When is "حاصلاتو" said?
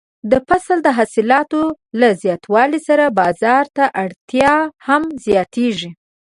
0.97-1.61